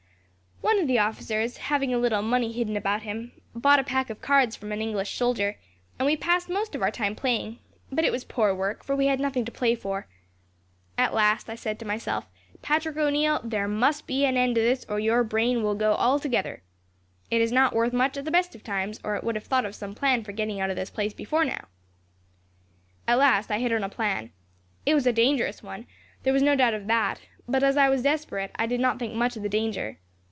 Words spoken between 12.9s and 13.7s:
O'Neil, there